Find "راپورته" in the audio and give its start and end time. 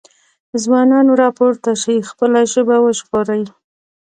1.23-1.69